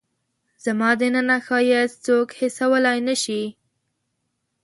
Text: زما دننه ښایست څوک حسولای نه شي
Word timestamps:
زما 0.63 0.89
دننه 1.01 1.37
ښایست 1.45 1.97
څوک 2.05 2.27
حسولای 2.39 2.99
نه 3.07 3.15
شي 3.23 3.43